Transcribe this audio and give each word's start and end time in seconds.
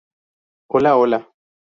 Hola, 0.65 0.97
hola. 0.97 1.29